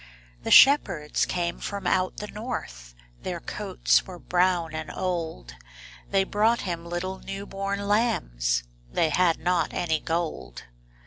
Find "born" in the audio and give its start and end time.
7.45-7.87